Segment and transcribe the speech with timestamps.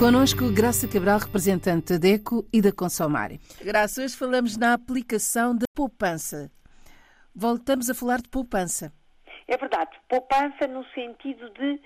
[0.00, 3.38] Conosco, Graça Cabral, representante da DECO e da Consomare.
[3.60, 6.50] Graça, hoje falamos na aplicação da poupança.
[7.36, 8.90] Voltamos a falar de poupança.
[9.46, 11.78] É verdade, poupança no sentido de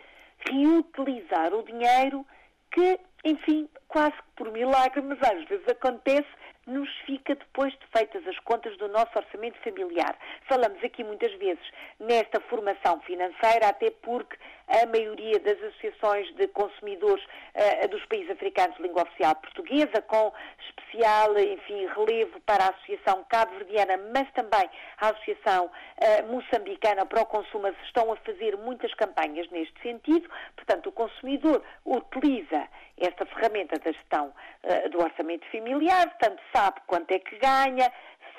[0.49, 2.25] reutilizar o dinheiro
[2.71, 6.29] que, enfim, quase que por milagre, mas às vezes acontece,
[6.69, 10.17] nos fica depois de feitas as contas do nosso orçamento familiar.
[10.49, 11.65] Falamos aqui muitas vezes
[11.99, 14.37] nesta formação financeira, até porque
[14.69, 20.33] a maioria das associações de consumidores uh, dos países africanos de língua oficial portuguesa, com
[20.69, 24.69] especial, enfim, relevo para a Associação Cabo-Verdiana, mas também
[25.01, 30.29] a Associação uh, Moçambicana para o Consumo, estão a fazer muitas campanhas neste sentido.
[30.57, 37.11] Portanto, o consumidor utiliza esta ferramenta da gestão uh, do orçamento familiar, portanto, sabe quanto
[37.11, 37.93] é que ganha,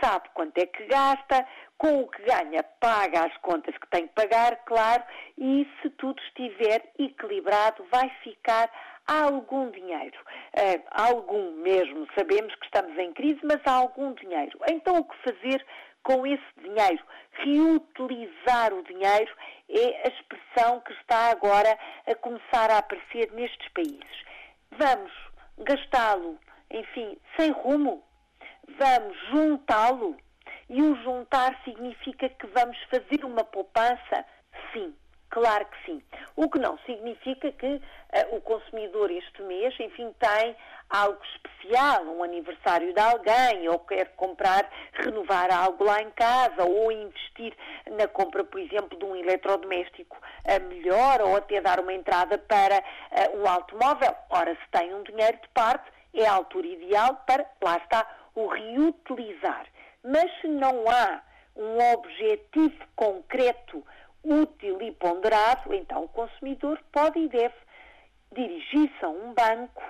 [0.06, 4.14] sabe quanto é que gasta, com o que ganha paga as contas que tem que
[4.14, 5.04] pagar, claro,
[5.38, 8.70] e se tudo estiver equilibrado vai ficar
[9.08, 10.18] algum dinheiro.
[10.54, 14.60] Uh, algum mesmo, sabemos que estamos em crise, mas há algum dinheiro.
[14.70, 15.66] Então o que fazer
[16.04, 17.04] com esse dinheiro?
[17.32, 19.36] Reutilizar o dinheiro
[19.70, 24.26] é a expressão que está agora a começar a aparecer nestes países.
[24.72, 25.12] Vamos
[25.58, 28.04] gastá-lo, enfim, sem rumo,
[28.78, 30.18] vamos juntá-lo.
[30.68, 34.26] E o juntar significa que vamos fazer uma poupança?
[34.74, 34.96] Sim,
[35.30, 36.02] claro que sim.
[36.36, 40.56] O que não significa que uh, o consumidor este mês, enfim, tem
[40.90, 46.92] algo especial, um aniversário de alguém, ou quer comprar, renovar algo lá em casa, ou
[46.92, 47.56] investir
[47.92, 52.80] na compra, por exemplo, de um eletrodoméstico uh, melhor, ou até dar uma entrada para
[52.80, 54.16] uh, um automóvel.
[54.32, 58.48] Ora, se tem um dinheiro de parte, é a altura ideal para, lá está, o
[58.48, 59.68] reutilizar.
[60.04, 61.22] Mas se não há
[61.56, 63.84] um objetivo concreto,
[64.24, 67.56] útil e ponderado, então o consumidor pode e deve
[68.32, 69.84] dirigir-se a um banco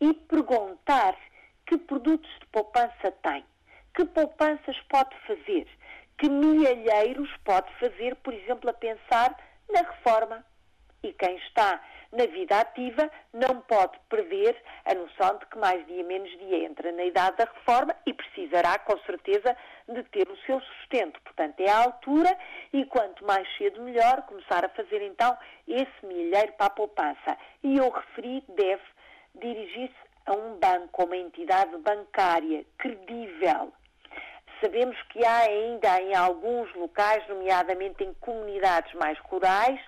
[0.00, 1.16] e perguntar
[1.66, 3.44] que produtos de poupança tem,
[3.94, 5.66] que poupanças pode fazer,
[6.18, 9.36] que milheiros pode fazer, por exemplo, a pensar
[9.68, 10.44] na reforma.
[11.06, 11.80] E quem está
[12.12, 16.90] na vida ativa não pode perder a noção de que mais dia menos dia entra
[16.90, 19.56] na idade da reforma e precisará, com certeza,
[19.88, 21.20] de ter o seu sustento.
[21.22, 22.36] Portanto, é a altura
[22.72, 27.38] e quanto mais cedo melhor começar a fazer então esse milheiro para a poupança.
[27.62, 28.82] E eu referi, deve
[29.36, 29.94] dirigir-se
[30.26, 33.72] a um banco, a uma entidade bancária credível.
[34.60, 39.78] Sabemos que há ainda em alguns locais, nomeadamente em comunidades mais rurais,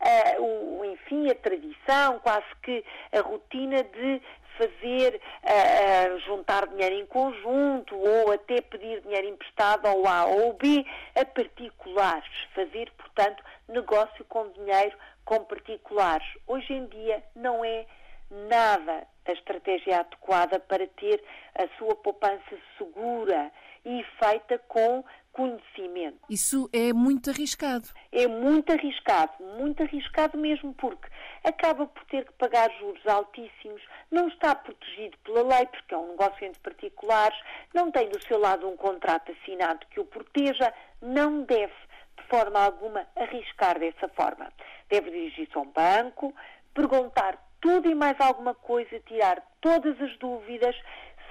[0.00, 4.22] uh, o, enfim, a tradição, quase que a rotina de
[4.58, 10.84] fazer, uh, juntar dinheiro em conjunto ou até pedir dinheiro emprestado ao A ou B
[11.14, 16.26] a particulares, fazer, portanto, negócio com dinheiro com particulares.
[16.46, 17.86] Hoje em dia não é
[18.30, 21.22] nada a estratégia adequada para ter
[21.54, 23.50] a sua poupança segura
[23.84, 26.18] e feita com conhecimento.
[26.30, 27.88] Isso é muito arriscado.
[28.10, 31.08] É muito arriscado, muito arriscado mesmo, porque
[31.42, 36.10] acaba por ter que pagar juros altíssimos, não está protegido pela lei, porque é um
[36.10, 37.38] negócio entre particulares,
[37.74, 41.74] não tem do seu lado um contrato assinado que o proteja, não deve,
[42.16, 44.50] de forma alguma, arriscar dessa forma.
[44.88, 46.32] Deve dirigir-se a um banco,
[46.72, 50.76] perguntar tudo e mais alguma coisa, tirar todas as dúvidas,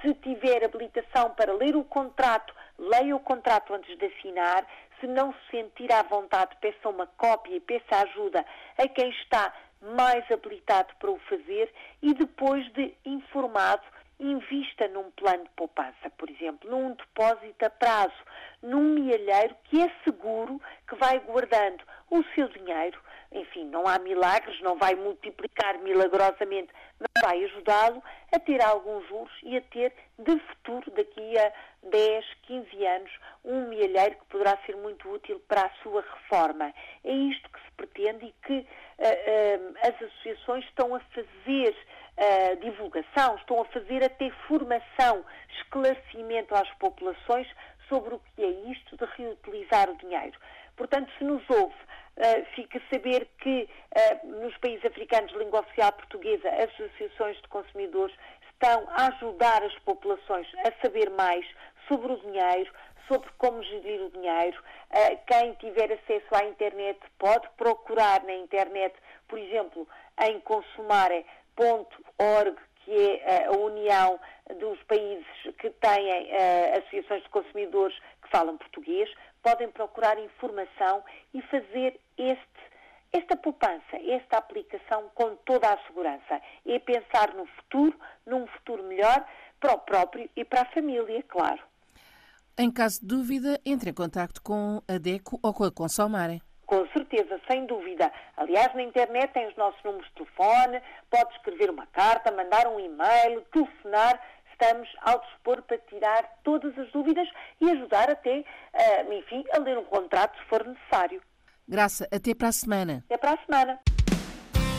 [0.04, 4.66] se tiver habilitação para ler o contrato, leia o contrato antes de assinar.
[5.00, 8.44] Se não se sentir à vontade, peça uma cópia e peça ajuda
[8.76, 11.72] a quem está mais habilitado para o fazer
[12.02, 13.82] e depois de informado,
[14.20, 18.14] invista num plano de poupança, por exemplo, num depósito a prazo,
[18.62, 22.98] num milheiro que é seguro, que vai guardando o seu dinheiro
[23.34, 28.02] enfim, não há milagres, não vai multiplicar milagrosamente, mas vai ajudá-lo
[28.32, 31.52] a ter alguns juros e a ter de futuro, daqui a
[31.82, 33.10] 10, 15 anos,
[33.44, 36.72] um milheiro que poderá ser muito útil para a sua reforma.
[37.02, 41.76] É isto que se pretende e que uh, uh, as associações estão a fazer
[42.16, 45.24] uh, divulgação, estão a fazer até formação,
[45.58, 47.48] esclarecimento às populações
[47.88, 50.38] sobre o que é isto de reutilizar o dinheiro.
[50.76, 51.74] Portanto, se nos ouve
[52.16, 57.36] Uh, fica a saber que uh, nos países africanos de língua oficial portuguesa, as associações
[57.38, 58.14] de consumidores
[58.52, 61.44] estão a ajudar as populações a saber mais
[61.88, 62.72] sobre o dinheiro,
[63.08, 64.56] sobre como gerir o dinheiro.
[64.92, 68.94] Uh, quem tiver acesso à internet pode procurar na internet,
[69.26, 69.88] por exemplo,
[70.22, 74.20] em consumare.org, que é a união
[74.60, 75.26] dos países
[75.58, 76.30] que têm
[76.76, 79.10] associações de consumidores que falam português,
[79.44, 81.04] podem procurar informação
[81.34, 82.60] e fazer este,
[83.12, 87.96] esta poupança, esta aplicação com toda a segurança, é pensar no futuro,
[88.26, 89.24] num futuro melhor
[89.60, 91.62] para o próprio e para a família, claro.
[92.58, 96.40] Em caso de dúvida, entre em contato com a DECO ou com a Consomare.
[96.66, 98.10] Com certeza, sem dúvida.
[98.36, 100.80] Aliás, na internet tem os nossos números de telefone,
[101.10, 104.20] pode escrever uma carta, mandar um e-mail, telefonar.
[104.54, 107.28] Estamos ao dispor para tirar todas as dúvidas
[107.60, 111.20] e ajudar até, eh, enfim, a ler um contrato se for necessário.
[111.66, 113.02] Graça, até para a semana.
[113.06, 113.80] Até para a semana.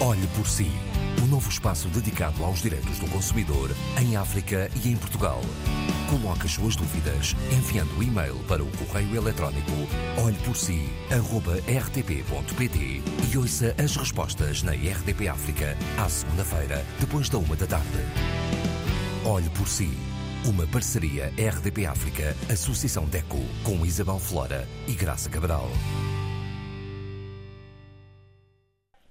[0.01, 0.67] Olhe por si.
[1.21, 3.69] Um novo espaço dedicado aos direitos do consumidor
[3.99, 5.41] em África e em Portugal.
[6.09, 9.71] Coloque as suas dúvidas enviando o e-mail para o correio eletrónico
[10.23, 13.01] olheporsi.rtp.pt
[13.31, 18.44] e ouça as respostas na RDP África à segunda-feira, depois da uma da tarde.
[19.25, 19.89] Olhe por si.
[20.45, 25.67] Uma parceria RDP África, Associação DECO, com Isabel Flora e Graça Cabral.